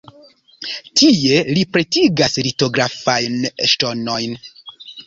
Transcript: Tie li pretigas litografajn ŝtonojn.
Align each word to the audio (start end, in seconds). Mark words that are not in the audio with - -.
Tie 1.01 1.43
li 1.57 1.67
pretigas 1.75 2.41
litografajn 2.49 3.39
ŝtonojn. 3.75 4.39